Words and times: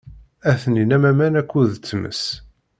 Atenin 0.51 0.95
am 0.95 1.03
aman 1.11 1.33
akked 1.41 1.71
tmes. 1.89 2.21